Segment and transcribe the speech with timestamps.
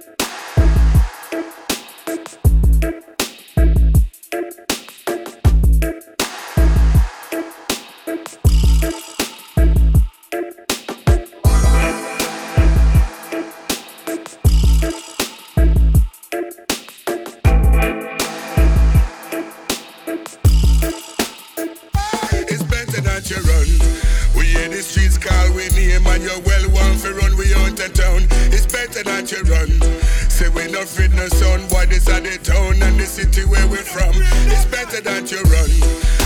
[0.00, 0.14] Run.
[24.36, 27.78] We hear the streets call we name and you're well one for run we out
[27.78, 28.37] of town
[28.86, 29.70] better that you run.
[30.30, 33.66] Say we no fit no sun, boy, this are the town and the city where
[33.66, 34.12] we from.
[34.14, 36.17] It's better that you run.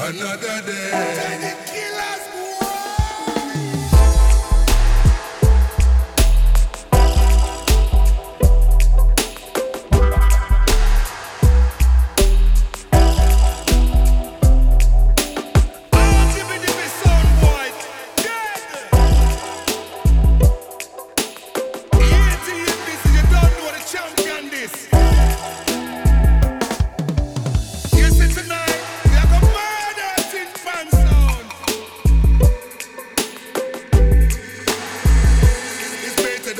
[0.00, 1.65] another day.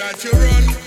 [0.06, 0.85] start to run.